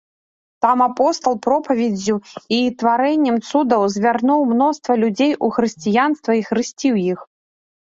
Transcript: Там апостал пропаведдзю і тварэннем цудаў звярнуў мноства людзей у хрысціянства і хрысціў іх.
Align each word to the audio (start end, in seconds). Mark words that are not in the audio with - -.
Там 0.65 0.77
апостал 0.85 1.35
пропаведдзю 1.45 2.15
і 2.57 2.59
тварэннем 2.79 3.37
цудаў 3.49 3.81
звярнуў 3.97 4.41
мноства 4.55 4.99
людзей 5.05 5.31
у 5.47 5.53
хрысціянства 5.61 6.31
і 6.41 6.45
хрысціў 6.51 6.93
іх. 7.11 7.19